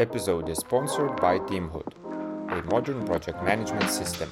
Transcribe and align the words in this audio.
episode 0.00 0.48
is 0.48 0.58
sponsored 0.58 1.16
by 1.20 1.38
Teamhood, 1.40 1.92
a 2.50 2.62
modern 2.70 3.04
project 3.06 3.42
management 3.42 3.90
system. 3.90 4.30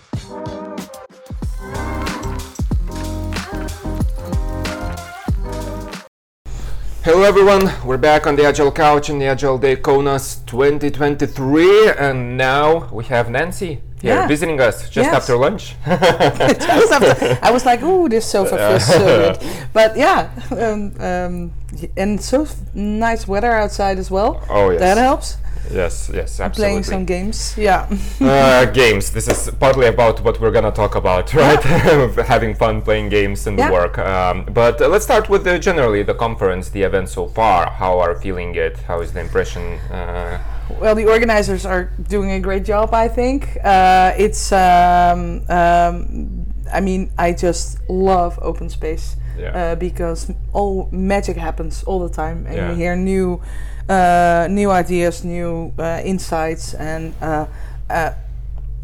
Hello 7.03 7.23
everyone, 7.23 7.71
we're 7.85 7.97
back 7.97 8.27
on 8.27 8.35
the 8.35 8.45
Agile 8.45 8.73
Couch 8.73 9.09
in 9.11 9.19
the 9.21 9.27
Agile 9.27 9.59
Day 9.59 9.77
Kaunas 9.77 10.45
2023 10.47 11.91
and 11.93 12.37
now 12.37 12.89
we 12.93 13.05
have 13.05 13.31
Nancy 13.31 13.81
here 14.01 14.15
Yeah. 14.17 14.27
visiting 14.27 14.61
us 14.61 14.91
just 14.91 15.07
Yes. 15.07 15.15
after 15.15 15.37
lunch. 15.37 15.77
Just 15.87 16.93
after- 16.93 17.39
I 17.43 17.51
was 17.53 17.65
like, 17.65 17.81
"Oh, 17.83 18.09
this 18.09 18.27
sofa 18.27 18.57
feels 18.59 18.85
so 18.85 18.99
good," 18.99 19.39
but 19.73 19.97
yeah, 19.97 20.29
um, 20.51 20.93
um, 21.01 21.53
and 21.97 22.21
so 22.21 22.47
nice 22.75 23.27
weather 23.29 23.53
outside 23.53 23.99
as 23.99 24.11
well. 24.11 24.43
oh 24.51 24.71
yes. 24.71 24.81
That 24.81 24.99
helps. 24.99 25.37
Yes, 25.73 26.11
yes, 26.13 26.41
absolutely. 26.41 26.71
Playing 26.73 26.83
some 26.85 27.05
games, 27.05 27.55
yeah. 27.57 27.89
uh, 28.21 28.67
games. 28.67 29.11
This 29.11 29.29
is 29.29 29.51
partly 29.59 29.87
about 29.87 30.23
what 30.23 30.41
we're 30.41 30.51
gonna 30.51 30.71
talk 30.73 30.95
about, 30.95 31.33
right? 31.45 31.63
Having 32.27 32.55
fun 32.55 32.83
playing 32.83 33.09
games 33.09 33.47
and 33.47 33.59
Yeah. 33.59 33.71
work. 33.71 33.99
Um, 33.99 34.45
but 34.53 34.81
uh, 34.81 34.89
let's 34.89 35.05
start 35.05 35.29
with 35.29 35.47
uh, 35.47 35.59
generally 35.59 36.03
the 36.03 36.15
conference, 36.15 36.71
the 36.71 36.83
event 36.83 37.09
so 37.09 37.27
far. 37.27 37.71
How 37.71 37.99
are 37.99 38.13
you 38.13 38.19
feeling 38.19 38.55
it? 38.55 38.79
How 38.89 39.01
is 39.01 39.13
the 39.13 39.21
impression? 39.21 39.63
Uh, 39.91 40.39
well, 40.81 40.95
the 40.95 41.07
organizers 41.07 41.65
are 41.65 41.91
doing 42.09 42.31
a 42.33 42.41
great 42.41 42.65
job, 42.65 42.93
I 42.93 43.09
think. 43.09 43.57
Uh, 43.63 44.13
it's, 44.19 44.53
um, 44.53 45.43
um, 45.49 46.47
I 46.73 46.81
mean, 46.81 47.11
I 47.19 47.33
just 47.33 47.79
love 47.89 48.39
open 48.43 48.69
space 48.69 49.17
yeah. 49.39 49.73
uh, 49.73 49.75
because 49.77 50.31
all 50.53 50.89
magic 50.93 51.37
happens 51.37 51.83
all 51.85 52.01
the 52.09 52.15
time, 52.15 52.47
and 52.47 52.57
Yeah. 52.57 52.71
you 52.71 52.77
hear 52.77 52.97
new, 52.97 53.41
uh, 53.89 54.47
new 54.51 54.71
ideas, 54.71 55.25
new 55.25 55.73
uh, 55.79 56.01
insights, 56.05 56.75
and 56.75 57.13
uh, 57.23 57.47
uh, 57.91 58.11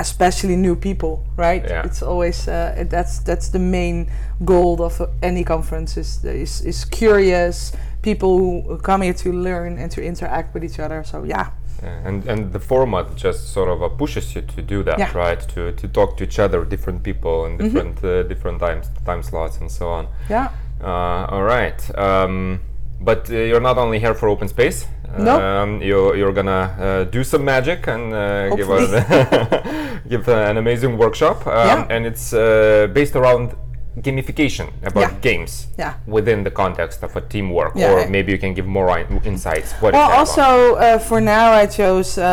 especially 0.00 0.56
new 0.56 0.76
people. 0.76 1.24
Right? 1.36 1.64
Yeah. 1.64 1.84
It's 1.86 2.02
always 2.02 2.48
uh, 2.48 2.84
that's 2.88 3.18
that's 3.20 3.48
the 3.50 3.58
main 3.58 4.10
goal 4.44 4.82
of 4.82 5.00
any 5.22 5.44
conference 5.44 5.96
is 5.96 6.24
is 6.24 6.60
is 6.60 6.84
curious 6.84 7.72
people 8.02 8.38
who 8.38 8.78
come 8.78 9.02
here 9.02 9.14
to 9.14 9.32
learn 9.32 9.78
and 9.78 9.90
to 9.92 10.02
interact 10.02 10.54
with 10.54 10.64
each 10.64 10.80
other. 10.80 11.04
So 11.04 11.24
yeah, 11.24 11.50
Yeah, 11.82 12.08
and 12.08 12.28
and 12.28 12.52
the 12.52 12.60
format 12.60 13.06
just 13.16 13.52
sort 13.52 13.68
of 13.68 13.82
uh, 13.82 13.88
pushes 13.88 14.34
you 14.36 14.42
to 14.42 14.62
do 14.62 14.82
that, 14.84 14.98
Yeah. 14.98 15.10
right? 15.18 15.40
To 15.54 15.72
to 15.72 15.88
talk 15.88 16.16
to 16.16 16.24
each 16.24 16.38
other, 16.38 16.64
different 16.64 17.02
people, 17.02 17.44
and 17.46 17.58
Mhm. 17.58 17.62
different 17.64 18.04
uh, 18.04 18.22
different 18.28 18.60
times 18.60 18.90
time 19.06 19.22
slots 19.22 19.60
and 19.60 19.70
so 19.70 19.88
on. 19.88 20.06
yeah. 20.30 20.48
Uh, 20.84 21.26
all 21.34 21.42
right. 21.44 21.80
Um, 21.98 22.60
but 23.00 23.28
uh, 23.30 23.34
you're 23.34 23.60
not 23.60 23.78
only 23.78 23.98
here 23.98 24.14
for 24.14 24.28
open 24.28 24.48
space. 24.48 24.86
No. 25.18 25.36
Um, 25.40 25.82
you, 25.82 26.14
you're 26.14 26.32
gonna 26.32 26.70
uh, 26.80 27.04
do 27.12 27.22
some 27.24 27.44
magic 27.44 27.86
and 27.88 28.12
uh, 28.14 28.56
give 28.56 28.70
us 28.70 28.90
give 30.08 30.28
uh, 30.28 30.50
an 30.50 30.56
amazing 30.56 30.96
workshop. 30.98 31.46
Um, 31.46 31.52
Yeah. 31.66 31.86
And 31.96 32.06
it's 32.06 32.32
uh, 32.32 32.88
based 32.94 33.16
around 33.16 33.54
gamification 34.00 34.68
about 34.84 35.00
Yeah. 35.02 35.18
games 35.20 35.66
Yeah. 35.78 35.94
within 36.06 36.44
the 36.44 36.50
context 36.50 37.02
of 37.02 37.14
a 37.16 37.20
teamwork. 37.20 37.72
Yeah, 37.74 37.92
or 37.92 38.00
I- 38.00 38.06
maybe 38.08 38.32
you 38.32 38.38
can 38.38 38.54
give 38.54 38.66
more 38.66 38.98
in- 38.98 39.20
insights. 39.24 39.72
What 39.80 39.92
Well, 39.92 40.10
also 40.10 40.74
uh, 40.76 40.98
for 40.98 41.20
now, 41.20 41.52
I 41.52 41.66
chose 41.66 42.16
uh, 42.18 42.26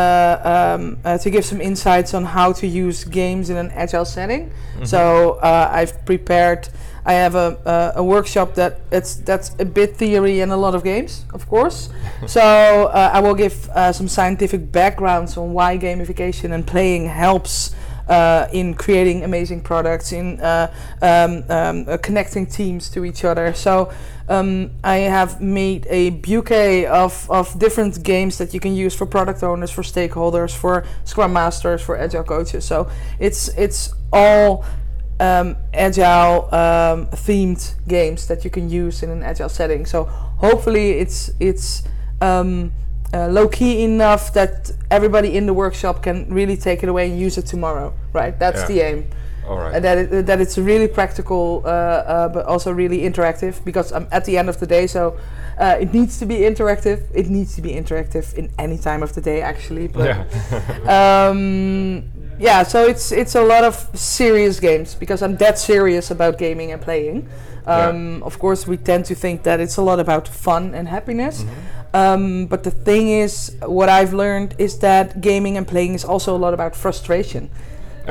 um, 0.44 0.96
uh, 1.04 1.18
to 1.18 1.30
give 1.30 1.44
some 1.44 1.60
insights 1.60 2.14
on 2.14 2.24
how 2.24 2.52
to 2.52 2.66
use 2.66 3.04
games 3.04 3.50
in 3.50 3.56
an 3.56 3.70
agile 3.74 4.04
setting. 4.04 4.50
Mm-hmm. 4.50 4.84
So 4.84 5.38
uh, 5.42 5.70
I've 5.72 6.04
prepared. 6.06 6.68
I 7.06 7.14
have 7.14 7.34
a, 7.34 7.56
uh, 7.66 7.92
a 7.96 8.02
workshop 8.04 8.54
that 8.54 8.80
it's 8.92 9.14
that's 9.16 9.52
a 9.58 9.64
bit 9.64 9.96
theory 9.96 10.40
and 10.42 10.52
a 10.52 10.56
lot 10.56 10.74
of 10.74 10.82
games, 10.84 11.24
of 11.32 11.48
course. 11.48 11.88
so 12.26 12.40
uh, 12.92 13.10
I 13.12 13.20
will 13.20 13.34
give 13.34 13.54
uh, 13.74 13.92
some 13.92 14.06
scientific 14.08 14.70
backgrounds 14.70 15.36
on 15.36 15.54
why 15.54 15.78
gamification 15.78 16.52
and 16.52 16.66
playing 16.66 17.06
helps. 17.08 17.74
Uh, 18.10 18.48
in 18.52 18.74
creating 18.74 19.22
amazing 19.22 19.60
products, 19.62 20.10
in 20.10 20.40
uh, 20.40 20.66
um, 21.00 21.44
um, 21.48 21.84
uh, 21.86 21.96
connecting 21.98 22.44
teams 22.44 22.90
to 22.90 23.04
each 23.04 23.24
other. 23.24 23.54
So 23.54 23.92
um, 24.28 24.72
I 24.82 24.96
have 24.96 25.40
made 25.40 25.86
a 25.88 26.10
bouquet 26.10 26.86
of, 26.86 27.30
of 27.30 27.56
different 27.60 28.02
games 28.02 28.36
that 28.38 28.52
you 28.52 28.58
can 28.58 28.74
use 28.74 28.96
for 28.96 29.06
product 29.06 29.44
owners, 29.44 29.70
for 29.70 29.82
stakeholders, 29.82 30.52
for 30.52 30.84
Scrum 31.04 31.32
Masters, 31.32 31.82
for 31.82 31.96
Agile 31.96 32.24
coaches. 32.24 32.64
So 32.64 32.90
it's 33.20 33.46
it's 33.56 33.94
all 34.12 34.64
um, 35.20 35.54
Agile 35.72 36.52
um, 36.52 37.06
themed 37.14 37.76
games 37.86 38.26
that 38.26 38.42
you 38.44 38.50
can 38.50 38.68
use 38.68 39.04
in 39.04 39.10
an 39.10 39.22
Agile 39.22 39.48
setting. 39.48 39.86
So 39.86 40.06
hopefully 40.40 40.98
it's 40.98 41.30
it's 41.38 41.84
um, 42.20 42.72
uh, 43.12 43.26
low 43.28 43.48
key 43.48 43.82
enough 43.84 44.32
that 44.34 44.70
everybody 44.90 45.36
in 45.36 45.46
the 45.46 45.54
workshop 45.54 46.02
can 46.02 46.32
really 46.32 46.56
take 46.56 46.82
it 46.82 46.88
away 46.88 47.10
and 47.10 47.18
use 47.18 47.38
it 47.38 47.46
tomorrow. 47.46 47.92
Right? 48.12 48.38
That's 48.38 48.60
Yeah. 48.62 48.66
the 48.68 48.80
aim 48.80 49.04
All 49.48 49.58
right. 49.58 49.74
and 49.74 49.84
that 49.84 49.98
it, 49.98 50.26
that 50.26 50.40
it's 50.40 50.56
really 50.58 50.88
practical, 50.88 51.62
uh, 51.64 51.68
uh, 51.68 52.28
but 52.28 52.46
also 52.46 52.70
really 52.72 53.00
interactive. 53.00 53.64
Because 53.64 53.92
I'm 53.92 54.06
at 54.12 54.24
the 54.24 54.38
end 54.38 54.48
of 54.48 54.58
the 54.60 54.66
day, 54.66 54.86
so 54.86 55.16
uh, 55.58 55.76
it 55.80 55.92
needs 55.92 56.18
to 56.18 56.26
be 56.26 56.36
interactive. 56.36 57.00
It 57.14 57.28
needs 57.28 57.54
to 57.56 57.62
be 57.62 57.70
interactive 57.70 58.34
in 58.34 58.50
any 58.58 58.78
time 58.78 59.02
of 59.02 59.12
the 59.14 59.20
day, 59.20 59.42
actually. 59.42 59.88
But 59.88 60.04
yeah. 60.06 61.28
um, 61.30 62.04
yeah, 62.40 62.62
so 62.64 62.86
it's 62.86 63.12
it's 63.12 63.34
a 63.34 63.42
lot 63.42 63.64
of 63.64 63.74
serious 63.94 64.60
games 64.60 64.94
because 64.94 65.22
I'm 65.22 65.36
that 65.36 65.58
serious 65.58 66.10
about 66.10 66.38
gaming 66.38 66.72
and 66.72 66.80
playing. 66.80 67.28
Yeah. 67.66 67.88
Um, 67.88 68.22
Of 68.22 68.38
course, 68.38 68.66
we 68.66 68.76
tend 68.76 69.04
to 69.06 69.14
think 69.14 69.42
that 69.42 69.60
it's 69.60 69.76
a 69.76 69.82
lot 69.82 70.00
about 70.00 70.26
fun 70.28 70.74
and 70.74 70.88
happiness. 70.88 71.44
Mhm. 71.44 71.48
Um, 71.92 72.46
but 72.46 72.62
the 72.62 72.70
thing 72.70 73.08
is, 73.08 73.52
what 73.66 73.88
I've 73.88 74.12
learned 74.12 74.54
is 74.58 74.78
that 74.78 75.20
gaming 75.20 75.56
and 75.56 75.66
playing 75.66 75.94
is 75.94 76.04
also 76.04 76.34
a 76.36 76.38
lot 76.38 76.54
about 76.54 76.74
frustration. 76.76 77.50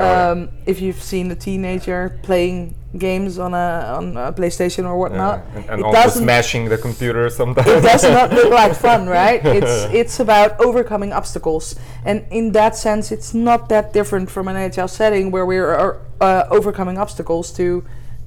Oh. 0.00 0.32
Um, 0.32 0.48
if 0.66 0.80
you've 0.80 1.02
seen 1.02 1.30
a 1.30 1.34
teenager 1.36 2.18
playing 2.22 2.74
games 2.98 3.38
on 3.38 3.54
a 3.54 3.94
on 3.98 4.16
a 4.16 4.32
PlayStation 4.32 4.84
or 4.84 4.96
whatnot, 4.98 5.38
Yeah, 5.38 5.58
and, 5.60 5.70
and 5.70 5.84
also 5.84 6.20
smashing 6.20 6.68
the 6.68 6.78
computer 6.78 7.30
sometimes. 7.30 7.68
it 7.68 7.82
does 7.82 8.02
not 8.02 8.32
look 8.36 8.50
like 8.52 8.74
fun, 8.74 9.06
right? 9.06 9.44
It's 9.44 9.92
it's 10.00 10.20
about 10.20 10.58
overcoming 10.60 11.12
obstacles, 11.12 11.76
and 12.04 12.24
in 12.30 12.52
that 12.52 12.76
sense, 12.76 13.12
it's 13.12 13.32
not 13.34 13.68
that 13.68 13.92
different 13.92 14.30
from 14.30 14.48
an 14.48 14.56
agile 14.56 14.88
setting 14.88 15.30
where 15.30 15.46
we're 15.46 16.00
uh, 16.20 16.44
overcoming 16.50 16.98
obstacles 16.98 17.52
to 17.52 17.84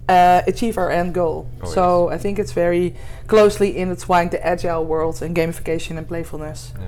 uh, 0.09 0.41
achieve 0.47 0.78
our 0.78 0.90
end 0.91 1.13
goal. 1.13 1.47
Oh, 1.61 1.73
so 1.73 2.09
I 2.09 2.17
think 2.17 2.40
it's 2.40 2.51
very 2.51 2.95
closely 3.28 3.78
intertwined 3.78 4.31
the 4.31 4.45
agile 4.45 4.85
world 4.85 5.22
and 5.22 5.35
gamification 5.35 5.97
and 5.97 6.07
playfulness. 6.07 6.73
Yeah. 6.79 6.88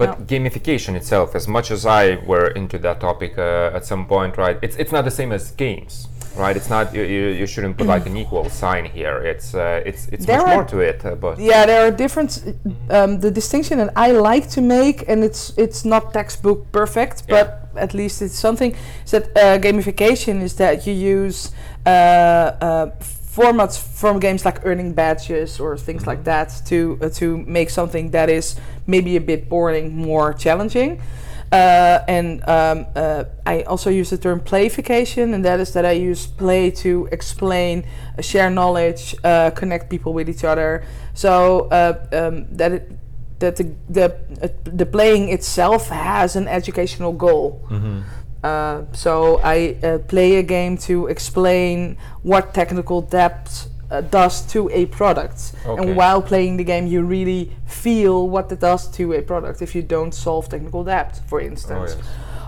But 0.00 0.26
gamification 0.26 0.94
itself, 1.00 1.34
as 1.40 1.46
much 1.56 1.70
as 1.70 1.84
I 1.84 2.04
were 2.30 2.48
into 2.60 2.78
that 2.78 3.00
topic 3.00 3.32
uh, 3.38 3.76
at 3.76 3.84
some 3.84 4.02
point, 4.06 4.32
right? 4.44 4.56
It's 4.66 4.76
it's 4.82 4.92
not 4.96 5.04
the 5.04 5.10
same 5.20 5.30
as 5.38 5.42
games, 5.64 6.08
right? 6.42 6.56
It's 6.56 6.70
not 6.70 6.84
you, 6.96 7.02
you, 7.14 7.22
you 7.40 7.46
shouldn't 7.46 7.76
put 7.78 7.86
like 7.94 8.06
an 8.10 8.16
equal 8.16 8.48
sign 8.62 8.84
here. 8.98 9.16
It's 9.32 9.54
uh, 9.54 9.88
it's 9.90 10.02
it's 10.14 10.24
There 10.26 10.38
much 10.38 10.48
are- 10.48 10.54
more 10.54 10.64
to 10.74 10.78
it. 10.90 10.98
Uh, 11.04 11.14
but 11.24 11.38
Yeah, 11.38 11.66
there 11.66 11.82
are 11.86 11.90
different. 12.04 12.30
Um, 12.96 13.20
the 13.20 13.30
distinction 13.30 13.78
that 13.78 13.90
I 14.06 14.08
like 14.32 14.46
to 14.56 14.60
make, 14.60 14.98
and 15.10 15.22
it's 15.28 15.42
it's 15.64 15.84
not 15.84 16.02
textbook 16.12 16.58
perfect, 16.72 17.16
Yeah. 17.28 17.44
but 17.44 17.46
at 17.84 17.92
least 17.94 18.22
it's 18.22 18.38
something. 18.38 18.74
Is 19.04 19.10
that 19.10 19.24
uh, 19.36 19.58
gamification 19.66 20.40
is 20.42 20.54
that 20.54 20.86
you 20.86 20.94
use 21.24 21.50
uh, 21.86 21.90
uh, 21.90 22.86
formats 23.36 23.78
from 23.78 24.18
games 24.18 24.44
like 24.44 24.64
earning 24.66 24.92
badges 24.92 25.60
or 25.60 25.76
things 25.76 26.06
like 26.06 26.24
that 26.24 26.48
to 26.66 26.98
uh, 27.00 27.08
to 27.10 27.38
make 27.46 27.70
something 27.70 28.10
that 28.10 28.28
is 28.28 28.56
maybe 28.86 29.16
a 29.16 29.20
bit 29.20 29.48
boring 29.48 29.96
more 29.96 30.32
challenging. 30.34 31.00
Uh, 31.52 31.98
and 32.06 32.48
um, 32.48 32.86
uh, 32.94 33.24
I 33.44 33.62
also 33.62 33.90
use 33.90 34.10
the 34.10 34.18
term 34.18 34.40
playification, 34.40 35.34
and 35.34 35.44
that 35.44 35.58
is 35.58 35.72
that 35.72 35.84
I 35.84 35.92
use 35.92 36.24
play 36.26 36.70
to 36.84 37.08
explain, 37.10 37.84
uh, 38.16 38.22
share 38.22 38.50
knowledge, 38.50 39.16
uh, 39.24 39.50
connect 39.50 39.90
people 39.90 40.12
with 40.12 40.28
each 40.28 40.44
other. 40.44 40.84
So 41.14 41.66
uh, 41.70 42.06
um, 42.12 42.46
that 42.56 42.72
it, 42.72 42.92
that 43.40 43.56
the 43.56 43.74
the, 43.88 44.04
uh, 44.42 44.48
the 44.64 44.86
playing 44.86 45.28
itself 45.30 45.88
has 45.88 46.36
an 46.36 46.46
educational 46.46 47.12
goal. 47.12 47.66
Mhm. 47.68 48.02
Uh, 48.42 48.84
so 48.92 49.38
I 49.44 49.76
uh, 49.82 49.98
play 49.98 50.36
a 50.36 50.42
game 50.42 50.78
to 50.78 51.06
explain 51.08 51.96
what 52.22 52.54
technical 52.54 53.02
depth 53.02 53.68
uh, 53.90 54.00
does 54.00 54.42
to 54.52 54.70
a 54.70 54.86
product. 54.86 55.52
Okay. 55.66 55.82
And 55.82 55.96
while 55.96 56.22
playing 56.22 56.56
the 56.56 56.64
game, 56.64 56.86
you 56.86 57.02
really 57.02 57.52
feel 57.66 58.28
what 58.28 58.50
it 58.52 58.60
does 58.60 58.88
to 58.92 59.12
a 59.12 59.20
product 59.22 59.60
if 59.62 59.74
you 59.74 59.82
don't 59.82 60.12
solve 60.14 60.48
technical 60.48 60.84
depth, 60.84 61.28
for 61.28 61.40
Oh, 61.40 61.44
instance. 61.44 61.96
yes. 61.96 62.06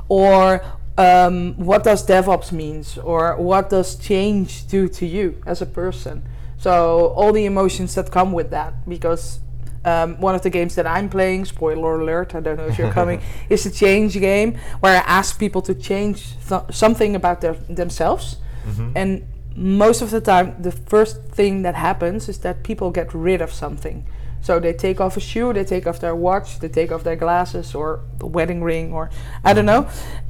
Or 0.09 0.63
um, 0.97 1.55
what 1.57 1.85
does 1.85 2.07
DevOps 2.07 2.53
means, 2.53 2.97
or 2.99 3.37
what 3.37 3.71
does 3.71 3.97
change 3.97 4.67
do 4.69 4.89
to 4.89 5.07
you 5.07 5.43
as 5.47 5.61
a 5.61 5.67
person? 5.67 6.23
So 6.59 7.09
all 7.17 7.33
the 7.33 7.45
emotions 7.45 7.95
that 7.97 8.11
come 8.11 8.33
with 8.33 8.51
that, 8.51 8.89
because 8.89 9.41
um, 9.85 10.21
one 10.21 10.35
of 10.35 10.43
the 10.43 10.51
games 10.51 10.75
that 10.77 10.87
I'm 10.87 11.09
playing, 11.09 11.45
spoiler 11.45 12.01
alert, 12.01 12.35
I 12.35 12.41
don't 12.41 12.57
know 12.57 12.67
if 12.67 12.79
you're 12.79 12.93
coming, 12.93 13.21
is 13.49 13.67
a 13.67 13.71
change 13.71 14.15
game 14.19 14.59
where 14.81 14.93
I 14.97 15.05
ask 15.07 15.39
people 15.39 15.63
to 15.63 15.75
change 15.75 16.37
th- 16.49 16.63
something 16.71 17.17
about 17.17 17.41
their, 17.41 17.55
themselves. 17.69 18.37
Mhm. 18.67 18.93
And 18.95 19.23
most 19.57 20.03
of 20.03 20.11
the 20.11 20.21
time, 20.21 20.55
the 20.61 20.73
first 20.73 21.23
thing 21.35 21.63
that 21.63 21.75
happens 21.75 22.29
is 22.29 22.39
that 22.39 22.63
people 22.63 22.91
get 22.91 23.13
rid 23.13 23.41
of 23.43 23.53
something. 23.53 24.05
So 24.41 24.59
they 24.59 24.73
take 24.73 25.01
off 25.01 25.17
a 25.17 25.21
shoe, 25.21 25.53
they 25.53 25.65
take 25.65 25.87
off 25.87 26.01
their 26.01 26.17
watch, 26.17 26.59
they 26.59 26.69
take 26.69 26.91
off 26.91 27.05
their 27.05 27.15
glasses 27.17 27.75
or 27.77 28.01
the 28.19 28.27
wedding 28.27 28.61
ring, 28.63 28.93
or 28.93 29.09
I 29.45 29.53
don't 29.53 29.67
know. 29.67 29.87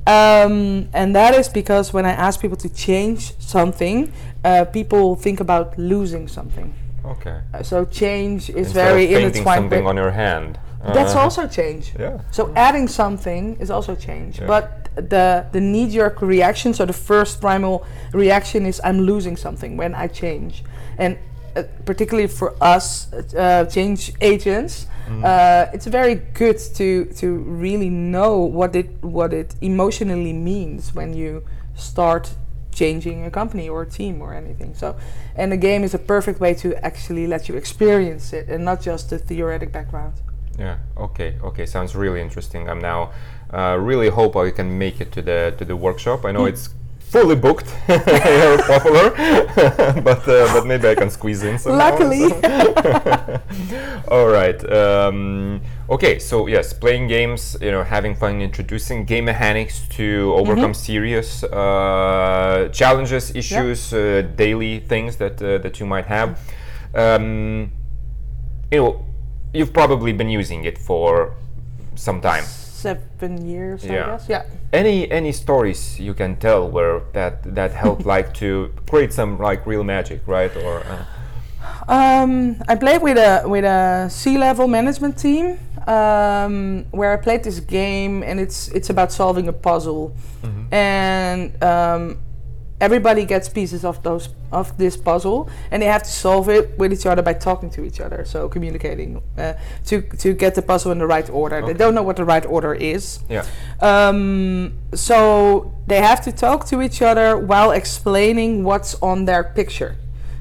Um, 0.07 0.89
and 0.93 1.15
that 1.15 1.35
is 1.35 1.49
because 1.49 1.93
when 1.95 2.05
I 2.05 2.11
ask 2.13 2.41
people 2.41 2.59
to 2.59 2.69
change 2.69 3.33
something, 3.39 4.13
uh, 4.45 4.67
people 4.67 5.17
think 5.17 5.41
about 5.41 5.79
losing 5.79 6.29
something. 6.29 6.75
Okay. 7.05 7.41
Uh, 7.53 7.63
so 7.63 7.85
change 7.85 8.51
is 8.51 8.69
Instead 8.69 8.75
very 8.75 9.05
of 9.05 9.11
painting 9.11 9.27
intertwined 9.27 9.63
something 9.63 9.87
on 9.87 9.97
your 9.97 10.11
hand. 10.11 10.59
That's 10.85 11.15
uh, 11.15 11.21
also 11.21 11.47
change. 11.47 11.93
Yeah. 11.99 12.21
So 12.31 12.53
adding 12.57 12.89
something 12.89 13.57
is 13.61 13.71
also 13.71 13.95
change. 13.95 14.41
Yeah. 14.41 14.47
But 14.47 14.89
the 14.95 15.47
the 15.53 15.61
knee 15.61 15.89
jerk 15.91 16.21
reaction, 16.23 16.75
so 16.75 16.85
the 16.85 16.93
first 16.93 17.41
primal 17.41 17.85
reaction 18.13 18.67
is 18.67 18.81
I'm 18.85 19.01
losing 19.01 19.37
something 19.37 19.77
when 19.77 19.95
I 19.95 20.09
change, 20.09 20.65
and 20.99 21.17
uh, 21.57 21.63
particularly 21.85 22.29
for 22.29 22.55
us 22.61 23.13
uh, 23.13 23.65
change 23.67 24.13
agents, 24.21 24.87
Mm. 25.09 25.25
uh, 25.25 25.71
it's 25.75 25.87
very 25.87 26.15
good 26.15 26.59
to 26.77 27.07
to 27.21 27.27
really 27.65 27.91
know 27.91 28.39
what 28.39 28.77
it 28.77 28.87
what 29.03 29.33
it 29.33 29.55
emotionally 29.61 30.33
means 30.33 30.95
when 30.95 31.13
you 31.13 31.43
start 31.75 32.31
changing 32.73 33.25
a 33.25 33.31
company 33.31 33.69
or 33.69 33.83
a 33.83 33.87
team 33.87 34.21
or 34.23 34.35
anything. 34.35 34.75
So, 34.75 34.97
and 35.37 35.53
the 35.53 35.57
game 35.57 35.85
is 35.85 35.95
a 35.95 35.99
perfect 35.99 36.41
way 36.41 36.55
to 36.55 36.75
actually 36.85 37.27
let 37.27 37.49
you 37.49 37.57
experience 37.57 38.33
it 38.33 38.49
and 38.49 38.65
not 38.65 38.81
just 38.81 39.11
the 39.11 39.19
theoretic 39.19 39.73
background. 39.73 40.15
Yeah. 40.59 40.77
Okay. 40.97 41.37
Okay. 41.43 41.67
Sounds 41.67 41.95
really 41.95 42.21
interesting. 42.21 42.69
I'm 42.69 42.81
now 42.81 43.11
uh, 43.53 43.77
really 43.81 44.09
hope 44.11 44.37
I 44.37 44.51
can 44.51 44.79
make 44.79 45.01
it 45.01 45.11
to 45.13 45.23
the 45.23 45.55
to 45.59 45.65
the 45.65 45.77
workshop. 45.77 46.25
I 46.25 46.33
know 46.33 46.45
Mm. 46.45 46.53
it's 46.53 46.69
fully 47.13 47.37
booked, 47.37 47.67
popular, 47.87 49.11
but 50.09 50.27
uh, 50.27 50.49
but 50.55 50.67
maybe 50.67 50.89
I 50.89 50.95
can 50.95 51.11
squeeze 51.11 51.43
in 51.43 51.59
somehow. 51.59 51.79
Luckily. 51.79 52.25
All 54.09 54.29
right. 54.29 54.61
Um, 54.73 55.61
okay. 55.91 56.19
So 56.19 56.47
yes, 56.47 56.73
playing 56.73 57.09
games. 57.09 57.57
You 57.61 57.71
know, 57.71 57.85
having 57.85 58.15
fun, 58.15 58.41
introducing 58.41 59.05
game 59.05 59.27
mechanics 59.27 59.87
to 59.97 60.33
overcome 60.35 60.73
serious 60.73 61.45
uh, 61.45 62.71
challenges, 62.73 63.37
issues, 63.37 63.93
uh, 63.93 64.23
daily 64.35 64.81
things 64.81 65.17
that 65.17 65.41
uh, 65.43 65.59
that 65.59 65.79
you 65.79 65.87
might 65.87 66.07
have. 66.07 66.41
Um, 66.95 67.71
you 68.71 68.79
know, 68.79 69.05
you've 69.53 69.75
probably 69.75 70.13
been 70.13 70.31
using 70.31 70.65
it 70.65 70.79
for 70.79 71.37
some 71.95 72.21
time. 72.23 72.45
Seven 72.83 73.47
years, 73.47 73.85
I 73.85 73.93
Yeah. 73.93 74.07
guess. 74.07 74.27
Yeah. 74.29 74.43
Any 74.73 75.11
any 75.11 75.33
stories 75.33 76.01
you 76.01 76.15
can 76.15 76.37
tell 76.37 76.69
where 76.69 77.01
that 77.13 77.35
that 77.55 77.71
helped 77.73 78.05
like 78.17 78.33
to 78.35 78.71
create 78.91 79.13
some 79.13 79.39
like 79.39 79.61
real 79.67 79.85
magic, 79.85 80.21
right? 80.27 80.51
Or 80.57 80.83
uh, 80.93 81.05
Um, 81.89 82.57
I 82.69 82.75
played 82.77 83.03
with 83.03 83.19
a 83.19 83.43
with 83.47 83.65
a 83.65 84.09
C 84.11 84.37
level 84.39 84.67
management 84.69 85.17
team 85.17 85.59
um, 85.87 86.85
where 86.91 87.13
I 87.13 87.17
played 87.17 87.43
this 87.45 87.61
game, 87.61 88.23
and 88.29 88.41
it's 88.41 88.69
it's 88.75 88.91
about 88.91 89.13
solving 89.13 89.49
a 89.49 89.53
puzzle, 89.53 90.13
and 90.71 91.51
um, 91.63 92.19
everybody 92.83 93.25
gets 93.25 93.49
pieces 93.49 93.85
of 93.85 94.03
those 94.03 94.29
of 94.51 94.77
this 94.77 94.97
puzzle, 94.97 95.49
and 95.71 95.81
they 95.81 95.87
have 95.87 96.03
to 96.03 96.11
solve 96.11 96.49
it 96.49 96.77
with 96.79 96.93
each 96.93 97.07
other 97.07 97.23
by 97.23 97.33
talking 97.33 97.71
to 97.71 97.85
each 97.85 98.01
other, 98.01 98.25
so 98.25 98.49
communicating 98.49 99.23
uh, 99.39 99.55
to 99.87 100.03
to 100.25 100.35
get 100.35 100.55
the 100.55 100.63
puzzle 100.63 100.91
in 100.93 100.99
the 100.99 101.07
right 101.07 101.31
order. 101.31 101.59
They 101.65 101.75
don't 101.75 101.95
know 101.95 102.03
what 102.03 102.17
the 102.17 102.25
right 102.35 102.45
order 102.45 102.75
is. 102.75 103.21
yeah. 103.31 103.45
Um, 103.81 104.73
so 104.95 105.73
they 105.87 106.01
have 106.11 106.21
to 106.23 106.33
talk 106.33 106.67
to 106.67 106.83
each 106.83 107.01
other 107.01 107.39
while 107.39 107.71
explaining 107.71 108.65
what's 108.65 108.93
on 109.01 109.25
their 109.25 109.45
picture. 109.45 109.97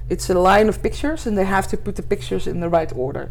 It's 0.09 0.29
a 0.29 0.33
line 0.33 0.67
of 0.67 0.81
pictures, 0.81 1.25
and 1.27 1.37
they 1.37 1.45
have 1.45 1.67
to 1.67 1.77
put 1.77 1.95
the 1.95 2.03
pictures 2.03 2.47
in 2.47 2.59
the 2.59 2.69
right 2.69 2.91
order. 2.95 3.29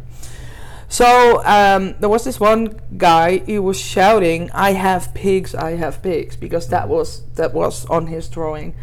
So 0.88 1.06
um, 1.44 1.94
there 2.00 2.08
was 2.08 2.24
this 2.24 2.40
one 2.40 2.62
guy. 2.96 3.28
He 3.46 3.58
was 3.58 3.78
shouting, 3.78 4.50
"I 4.68 4.70
have 4.72 5.02
pigs! 5.14 5.54
I 5.54 5.76
have 5.76 5.94
pigs!" 6.02 6.36
because 6.36 6.68
that 6.68 6.88
was 6.88 7.22
that 7.34 7.52
was 7.52 7.86
on 7.86 8.06
his 8.06 8.28
drawing. 8.28 8.74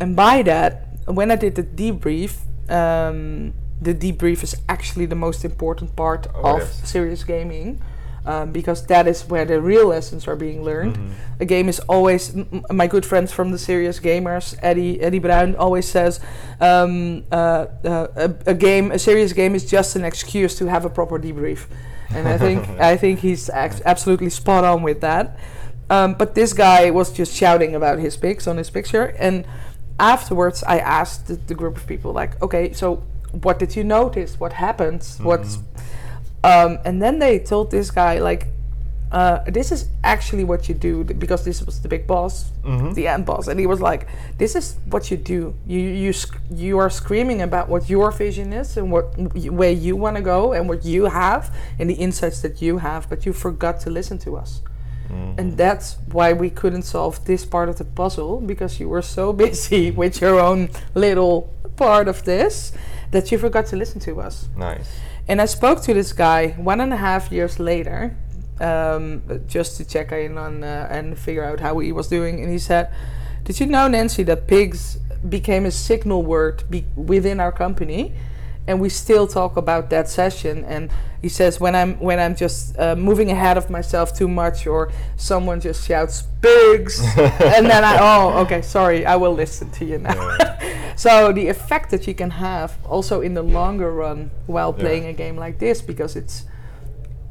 And 0.00 0.14
by 0.16 0.42
that, 0.42 0.86
when 1.06 1.30
I 1.30 1.36
did 1.36 1.54
the 1.54 1.62
debrief, 1.62 2.38
um, 2.70 3.52
the 3.80 3.94
debrief 3.94 4.42
is 4.42 4.56
actually 4.68 5.06
the 5.06 5.14
most 5.16 5.44
important 5.44 5.94
part 5.96 6.26
Oh, 6.34 6.56
of 6.56 6.58
yes. 6.60 6.80
serious 6.88 7.24
gaming. 7.24 7.80
Um, 8.26 8.52
because 8.52 8.84
that 8.88 9.06
is 9.08 9.22
where 9.26 9.46
the 9.46 9.58
real 9.58 9.86
lessons 9.86 10.28
are 10.28 10.36
being 10.36 10.62
learned. 10.62 10.96
Mhm. 10.98 11.10
A 11.40 11.44
game 11.46 11.66
is 11.66 11.80
always 11.88 12.36
m- 12.36 12.62
my 12.70 12.86
good 12.86 13.06
friends 13.06 13.32
from 13.32 13.52
the 13.52 13.58
serious 13.58 14.00
gamers. 14.00 14.54
Eddie 14.60 15.00
Eddie 15.00 15.18
Bruin 15.20 15.56
always 15.56 15.88
says 15.88 16.20
um, 16.60 17.22
uh, 17.32 17.66
uh, 17.86 18.06
a, 18.16 18.34
a 18.50 18.54
game, 18.54 18.90
a 18.92 18.98
serious 18.98 19.32
game, 19.32 19.54
is 19.54 19.64
just 19.64 19.96
an 19.96 20.04
excuse 20.04 20.54
to 20.56 20.66
have 20.66 20.84
a 20.84 20.90
proper 20.90 21.18
debrief, 21.18 21.68
and 22.14 22.28
I 22.28 22.36
think 22.36 22.68
I 22.92 22.98
think 22.98 23.20
he's 23.20 23.48
ac- 23.48 23.80
absolutely 23.86 24.28
spot 24.28 24.62
on 24.62 24.82
with 24.82 25.00
that. 25.00 25.38
Um, 25.88 26.12
but 26.18 26.34
this 26.34 26.52
guy 26.52 26.90
was 26.90 27.10
just 27.12 27.32
shouting 27.34 27.74
about 27.74 27.98
his 27.98 28.14
pics 28.18 28.46
on 28.46 28.58
his 28.58 28.68
picture, 28.68 29.14
and 29.18 29.46
afterwards 29.98 30.62
I 30.64 30.78
asked 30.78 31.26
the, 31.26 31.34
the 31.36 31.54
group 31.54 31.76
of 31.76 31.86
people 31.86 32.12
like, 32.12 32.40
okay, 32.42 32.72
so 32.72 33.02
what 33.42 33.58
did 33.58 33.76
you 33.76 33.84
notice? 33.84 34.38
What 34.40 34.52
happened? 34.54 35.06
What's 35.22 35.58
um, 36.44 36.78
and 36.84 37.02
then 37.02 37.18
they 37.18 37.38
told 37.38 37.70
this 37.70 37.90
guy 37.90 38.18
like 38.18 38.46
uh, 39.10 39.38
this 39.46 39.72
is 39.72 39.88
actually 40.04 40.44
what 40.44 40.68
you 40.68 40.74
do 40.74 41.02
th- 41.02 41.18
because 41.18 41.42
this 41.44 41.62
was 41.64 41.80
the 41.80 41.88
big 41.88 42.06
boss 42.06 42.52
Mhm. 42.62 42.94
the 42.94 43.08
end 43.08 43.24
boss 43.24 43.48
and 43.48 43.58
he 43.58 43.66
was 43.66 43.80
like 43.80 44.06
this 44.36 44.54
is 44.54 44.76
what 44.90 45.10
you 45.10 45.16
do 45.16 45.54
you 45.66 45.80
you 45.80 46.12
sc- 46.12 46.36
you 46.50 46.78
are 46.78 46.90
screaming 46.90 47.40
about 47.40 47.70
what 47.70 47.88
your 47.88 48.10
vision 48.12 48.52
is 48.52 48.76
and 48.76 48.92
what 48.92 49.06
y- 49.18 49.48
where 49.48 49.70
you 49.72 49.96
want 49.96 50.16
to 50.16 50.22
go 50.22 50.52
and 50.52 50.68
what 50.68 50.84
you 50.84 51.06
have 51.06 51.50
and 51.78 51.88
the 51.88 51.94
insights 51.94 52.42
that 52.42 52.60
you 52.60 52.78
have 52.78 53.08
but 53.08 53.24
you 53.24 53.32
forgot 53.32 53.80
to 53.80 53.88
listen 53.90 54.18
to 54.18 54.36
us 54.36 54.60
and 55.10 55.56
that's 55.56 55.96
why 56.12 56.32
we 56.32 56.50
couldn't 56.50 56.82
solve 56.82 57.24
this 57.24 57.44
part 57.46 57.68
of 57.68 57.76
the 57.76 57.84
puzzle 57.84 58.40
because 58.40 58.78
you 58.80 58.88
were 58.88 59.02
so 59.02 59.32
busy 59.44 59.90
with 59.90 60.20
your 60.20 60.38
own 60.40 60.68
little 60.94 61.48
part 61.76 62.08
of 62.08 62.24
this 62.24 62.72
that 63.10 63.30
you 63.32 63.38
forgot 63.38 63.64
to 63.66 63.76
listen 63.76 64.00
to 64.00 64.20
us 64.20 64.48
Nice. 64.56 64.88
and 65.28 65.40
I 65.40 65.46
spoke 65.46 65.80
to 65.82 65.94
this 65.94 66.12
guy 66.12 66.48
one 66.58 66.80
and 66.80 66.92
a 66.92 66.96
half 66.96 67.32
years 67.32 67.58
later, 67.58 68.14
um, 68.60 69.22
just 69.46 69.76
to 69.78 69.84
check 69.84 70.12
in 70.12 70.36
on 70.36 70.62
uh, 70.64 70.88
and 70.90 71.16
figure 71.18 71.44
out 71.44 71.60
how 71.60 71.78
he 71.78 71.92
was 71.92 72.08
doing. 72.08 72.40
And 72.42 72.50
he 72.50 72.58
said, 72.58 72.90
"Did 73.44 73.60
you 73.60 73.66
know, 73.66 73.86
Nancy, 73.88 74.24
that 74.24 74.46
pigs 74.46 74.98
became 75.28 75.64
a 75.66 75.70
signal 75.70 76.22
word 76.22 76.64
be- 76.68 76.84
within 76.96 77.38
our 77.40 77.52
company?" 77.52 78.12
And 78.68 78.80
we 78.80 78.88
still 78.90 79.26
talk 79.26 79.56
about 79.56 79.88
that 79.90 80.08
session. 80.08 80.64
And 80.64 80.90
he 81.22 81.28
says, 81.28 81.58
when 81.58 81.74
I'm 81.74 81.98
when 81.98 82.18
I'm 82.20 82.36
just 82.36 82.78
uh, 82.78 82.94
moving 82.94 83.30
ahead 83.30 83.56
of 83.56 83.70
myself 83.70 84.12
too 84.16 84.28
much, 84.28 84.66
or 84.66 84.92
someone 85.16 85.58
just 85.60 85.86
shouts 85.88 86.22
"pigs," 86.42 87.00
and 87.56 87.64
then 87.66 87.82
I 87.82 87.96
oh 88.00 88.38
okay 88.44 88.62
sorry 88.62 89.04
I 89.06 89.16
will 89.16 89.34
listen 89.34 89.70
to 89.78 89.84
you 89.84 89.98
now. 89.98 90.20
so 90.96 91.32
the 91.32 91.48
effect 91.48 91.90
that 91.90 92.06
you 92.06 92.14
can 92.14 92.30
have 92.30 92.70
also 92.86 93.20
in 93.22 93.34
the 93.34 93.42
longer 93.42 93.90
run 93.90 94.30
while 94.46 94.72
Yeah. 94.76 94.82
playing 94.84 95.06
a 95.06 95.12
game 95.12 95.36
like 95.44 95.58
this 95.58 95.82
because 95.82 96.14
it's 96.20 96.44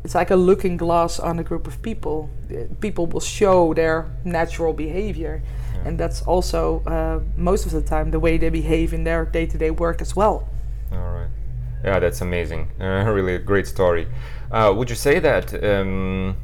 it's 0.03 0.15
like 0.15 0.31
a 0.31 0.35
looking 0.35 0.77
glass 0.77 1.19
on 1.19 1.39
a 1.39 1.43
group 1.43 1.67
of 1.67 1.81
people. 1.81 2.29
Uh, 2.49 2.65
People 2.81 3.05
will 3.07 3.21
show 3.39 3.73
their 3.73 4.05
natural 4.25 4.73
behavior, 4.73 5.41
Yeah. 5.43 5.87
and 5.87 5.99
that's 5.99 6.21
also 6.27 6.81
uh, 6.87 7.19
most 7.37 7.65
of 7.65 7.71
the 7.71 7.81
time 7.81 8.11
the 8.11 8.19
way 8.19 8.37
they 8.37 8.49
behave 8.49 8.93
in 8.93 9.03
their 9.03 9.25
day-to-day 9.25 9.71
work 9.71 10.01
as 10.01 10.15
well. 10.15 10.47
All 10.91 11.11
right. 11.13 11.29
Yeah, 11.83 11.99
that's 11.99 12.21
amazing. 12.21 12.69
Uh, 12.79 13.03
really 13.11 13.35
a 13.35 13.39
great 13.39 13.67
story. 13.67 14.07
Uh, 14.51 14.73
would 14.75 14.89
you 14.89 14.95
say 14.95 15.19
that 15.19 15.53
um, 15.63 16.35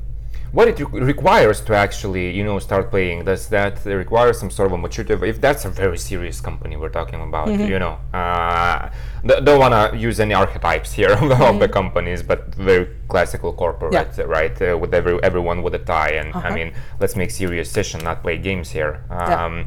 what 0.51 0.67
it 0.67 0.79
re- 0.79 1.01
requires 1.01 1.61
to 1.61 1.73
actually, 1.73 2.29
you 2.37 2.43
know, 2.43 2.59
start 2.59 2.89
playing? 2.91 3.25
Does 3.25 3.47
that 3.49 3.83
require 3.85 4.33
some 4.33 4.51
sort 4.51 4.67
of 4.67 4.73
a 4.73 4.77
maturity? 4.77 5.13
If 5.29 5.39
that's 5.41 5.65
a 5.65 5.69
very 5.69 5.97
serious 5.97 6.39
company 6.41 6.75
we're 6.77 6.89
talking 6.89 7.21
about, 7.21 7.47
you 7.47 7.79
know, 7.79 7.97
uh, 8.13 8.89
th- 9.27 9.43
don't 9.45 9.59
want 9.59 9.73
to 9.93 9.97
use 9.97 10.19
any 10.19 10.33
archetypes 10.33 10.91
here 10.99 11.11
of, 11.13 11.29
the- 11.29 11.43
of 11.49 11.59
the 11.59 11.69
companies, 11.69 12.21
but 12.21 12.53
very 12.55 12.87
classical 13.07 13.53
corporate, 13.53 13.93
Yeah. 13.93 14.23
right? 14.25 14.55
Uh, 14.61 14.77
with 14.77 14.93
every 14.93 15.17
everyone 15.23 15.63
with 15.63 15.73
a 15.75 15.79
tie, 15.79 16.13
and 16.21 16.27
I 16.35 16.37
Uh-huh. 16.37 16.53
mean, 16.55 16.73
let's 16.99 17.15
make 17.15 17.31
serious 17.31 17.71
session, 17.71 18.03
not 18.03 18.21
play 18.21 18.37
games 18.37 18.69
here. 18.71 18.93
Yeah. 19.09 19.45
Um, 19.45 19.65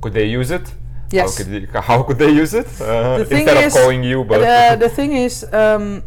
Could 0.00 0.14
they 0.14 0.24
use 0.40 0.50
it? 0.50 0.66
Yes. 1.12 1.36
How 1.38 1.44
could, 1.44 1.52
they, 1.52 1.80
how 1.80 2.02
could 2.02 2.18
they 2.18 2.30
use 2.30 2.54
it? 2.54 2.66
Uh, 2.80 3.18
The 3.18 3.36
instead 3.36 3.64
of 3.66 3.72
calling 3.72 4.04
you, 4.04 4.24
but 4.24 4.38
the, 4.38 4.76
the 4.86 4.88
thing 4.88 5.12
is, 5.12 5.44
um, 5.52 6.02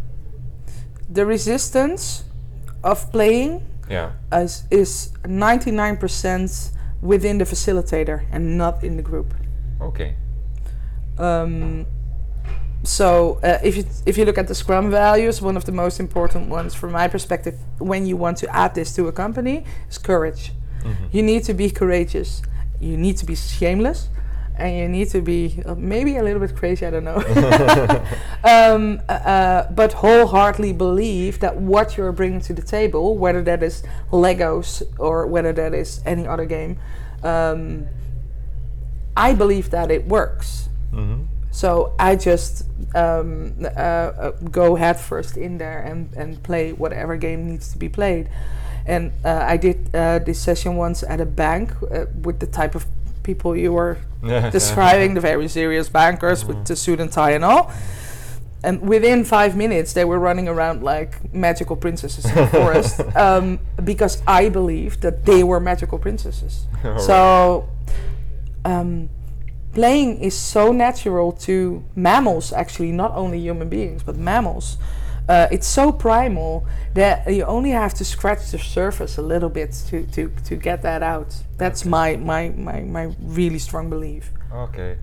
the 1.09 1.25
resistance 1.25 2.23
of 2.83 3.11
playing 3.11 3.65
yeah. 3.89 4.11
is, 4.31 4.63
is 4.71 5.11
99% 5.23 6.71
within 7.01 7.37
the 7.37 7.45
facilitator 7.45 8.25
and 8.31 8.57
not 8.57 8.83
in 8.83 8.95
the 8.95 9.03
group. 9.03 9.33
Okay. 9.81 10.15
Um, 11.17 11.85
so 12.83 13.39
uh, 13.43 13.59
if 13.63 13.77
you 13.77 13.85
if 14.05 14.17
you 14.17 14.25
look 14.25 14.37
at 14.37 14.47
the 14.47 14.55
Scrum 14.55 14.91
values, 14.91 15.41
one 15.41 15.55
of 15.55 15.63
the 15.63 15.71
most 15.71 15.99
important 15.99 16.49
ones 16.49 16.73
from 16.75 16.91
my 16.91 17.07
perspective, 17.07 17.55
when 17.79 18.05
you 18.05 18.17
want 18.17 18.37
to 18.37 18.55
add 18.55 18.75
this 18.75 18.93
to 18.95 19.07
a 19.07 19.11
company, 19.11 19.63
is 19.89 19.97
courage. 19.97 20.51
Mhm. 20.83 21.13
You 21.13 21.23
need 21.23 21.43
to 21.45 21.53
be 21.53 21.69
courageous. 21.69 22.41
You 22.81 22.97
need 22.97 23.17
to 23.17 23.25
be 23.25 23.35
shameless. 23.35 24.09
And 24.57 24.77
you 24.77 24.87
need 24.87 25.09
to 25.09 25.21
be 25.21 25.61
uh, 25.65 25.75
maybe 25.75 26.17
a 26.17 26.23
little 26.23 26.39
bit 26.39 26.55
crazy. 26.55 26.85
I 26.85 26.91
don't 26.91 27.03
know, 27.03 27.17
um, 28.43 29.01
uh, 29.09 29.11
uh, 29.11 29.71
but 29.71 29.93
wholeheartedly 29.93 30.73
believe 30.73 31.39
that 31.39 31.57
what 31.57 31.97
you're 31.97 32.11
bringing 32.11 32.41
to 32.41 32.53
the 32.53 32.61
table, 32.61 33.17
whether 33.17 33.41
that 33.43 33.63
is 33.63 33.83
Legos 34.11 34.83
or 34.99 35.27
whether 35.27 35.53
that 35.53 35.73
is 35.73 36.01
any 36.05 36.27
other 36.27 36.45
game, 36.45 36.77
um, 37.23 37.87
I 39.15 39.33
believe 39.33 39.69
that 39.71 39.91
it 39.91 40.07
works. 40.07 40.69
Mhm. 40.91 41.27
So 41.53 41.93
I 41.99 42.15
just 42.15 42.65
um, 42.95 43.53
uh, 43.63 43.67
uh, 43.67 44.31
go 44.51 44.75
headfirst 44.75 45.37
in 45.37 45.59
there 45.59 45.81
and, 45.83 46.11
and 46.15 46.41
play 46.41 46.73
whatever 46.73 47.15
game 47.15 47.47
needs 47.47 47.71
to 47.71 47.77
be 47.77 47.87
played. 47.89 48.27
And 48.87 49.11
uh, 49.23 49.45
I 49.47 49.57
did 49.57 49.93
uh, 49.93 50.19
this 50.19 50.39
session 50.39 50.75
once 50.75 51.03
at 51.03 51.21
a 51.21 51.25
bank 51.25 51.71
uh, 51.83 52.05
with 52.23 52.39
the 52.39 52.47
type 52.47 52.73
of 52.73 52.87
people 53.23 53.55
you 53.55 53.71
were 53.73 53.97
describing, 54.51 55.13
the 55.15 55.21
very 55.21 55.47
serious 55.47 55.89
bankers 55.89 56.45
with 56.45 56.65
the 56.67 56.75
suit 56.75 56.99
and 56.99 57.11
tie 57.11 57.31
and 57.31 57.43
all. 57.43 57.71
And 58.65 58.81
within 58.87 59.25
five 59.25 59.57
minutes, 59.57 59.91
they 59.91 60.05
were 60.05 60.19
running 60.19 60.47
around 60.47 60.83
like 60.83 61.33
magical 61.33 61.75
princesses 61.75 62.25
in 62.25 62.35
the 62.35 62.47
forest 62.59 63.01
um, 63.15 63.59
because 63.83 64.21
I 64.25 64.47
believed 64.49 65.01
that 65.01 65.25
they 65.25 65.43
were 65.43 65.59
magical 65.59 65.99
princesses. 65.99 66.65
So 66.99 67.69
um, 68.65 69.09
playing 69.73 70.19
is 70.19 70.37
so 70.37 70.71
natural 70.71 71.31
to 71.47 71.83
mammals, 71.95 72.53
actually, 72.53 72.91
not 72.91 73.11
only 73.15 73.39
human 73.39 73.69
beings, 73.69 74.03
but 74.03 74.15
mammals. 74.15 74.77
Uh, 75.27 75.47
it's 75.51 75.67
so 75.67 75.91
primal 75.91 76.65
that 76.93 77.31
you 77.31 77.43
only 77.45 77.71
have 77.71 77.93
to 77.93 78.05
scratch 78.05 78.51
the 78.51 78.59
surface 78.59 79.17
a 79.17 79.21
little 79.21 79.49
bit 79.49 79.71
to, 79.87 80.05
to, 80.07 80.29
to 80.43 80.55
get 80.55 80.81
that 80.81 81.01
out. 81.01 81.35
That's 81.57 81.85
my, 81.85 82.17
my, 82.17 82.49
my, 82.49 82.81
my 82.81 83.15
really 83.21 83.59
strong 83.59 83.89
belief. 83.89 84.31
Okay. 84.51 84.97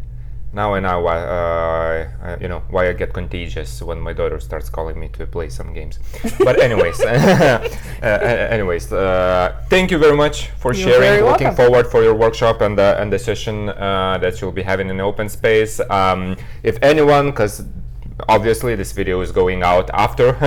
Now 0.53 0.75
I 0.75 0.81
know 0.81 1.00
why, 1.00 1.19
uh, 1.19 2.09
uh, 2.23 2.37
you 2.41 2.49
know, 2.49 2.65
why 2.71 2.89
I 2.89 2.93
get 2.93 3.12
contagious 3.12 3.81
when 3.81 4.00
my 4.00 4.12
daughter 4.12 4.41
starts 4.41 4.69
calling 4.69 4.99
me 4.99 5.09
to 5.11 5.25
play 5.25 5.49
some 5.49 5.73
games. 5.73 6.00
But 6.41 6.59
anyways, 6.67 7.00
uh, 7.05 7.69
anyways, 8.03 8.93
uh, 8.93 9.62
thank 9.69 9.93
you 9.93 9.99
very 9.99 10.17
much 10.17 10.49
for 10.59 10.75
You're 10.75 10.89
sharing. 10.89 11.25
Looking 11.25 11.47
welcome. 11.47 11.55
forward 11.55 11.87
for 11.87 12.03
your 12.03 12.15
workshop 12.15 12.62
and 12.62 12.77
the 12.77 13.00
and 13.00 13.12
the 13.12 13.19
session 13.19 13.69
uh, 13.69 14.19
that 14.21 14.41
you'll 14.41 14.50
be 14.50 14.62
having 14.62 14.91
in 14.91 15.00
open 15.00 15.29
space. 15.29 15.79
Um, 15.89 16.37
if 16.65 16.79
anyone, 16.83 17.31
because 17.31 17.62
obviously 18.29 18.75
this 18.75 18.93
video 18.93 19.21
is 19.21 19.33
going 19.33 19.62
out 19.62 19.91
after 19.93 20.33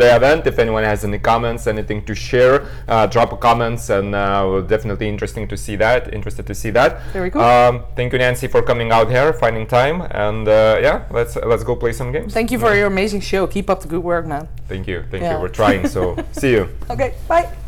the 0.00 0.16
event. 0.16 0.46
If 0.46 0.58
anyone 0.58 0.84
has 0.84 1.04
any 1.04 1.18
comments, 1.18 1.66
anything 1.66 2.04
to 2.06 2.14
share, 2.14 2.66
uh, 2.88 3.06
drop 3.06 3.32
a 3.32 3.36
comments, 3.36 3.90
and 3.90 4.14
uh, 4.14 4.44
we're 4.48 4.62
definitely 4.62 5.08
interesting 5.08 5.48
to 5.48 5.56
see 5.56 5.76
that. 5.76 6.12
Interested 6.14 6.46
to 6.46 6.54
see 6.54 6.70
that. 6.70 7.02
Very 7.12 7.30
cool. 7.30 7.42
Um, 7.42 7.84
thank 7.96 8.12
you, 8.12 8.18
Nancy, 8.18 8.46
for 8.48 8.62
coming 8.62 8.90
out 8.92 9.10
here, 9.10 9.32
finding 9.32 9.66
time, 9.66 10.02
and 10.10 10.46
uh, 10.48 10.78
yeah, 10.80 11.04
let's 11.10 11.36
let's 11.36 11.64
go 11.64 11.76
play 11.76 11.92
some 11.92 12.12
games. 12.12 12.32
Thank 12.34 12.50
you 12.50 12.58
for 12.58 12.74
your 12.74 12.86
amazing 12.86 13.20
show. 13.20 13.46
Keep 13.46 13.70
up 13.70 13.80
the 13.82 13.88
good 13.88 14.02
work, 14.02 14.26
man. 14.26 14.48
Thank 14.68 14.86
you, 14.86 15.04
thank 15.10 15.22
Yeah. 15.22 15.36
you. 15.36 15.42
We're 15.42 15.48
trying, 15.48 15.86
so 15.88 16.16
see 16.32 16.50
you. 16.52 16.68
Okay, 16.90 17.14
bye. 17.28 17.65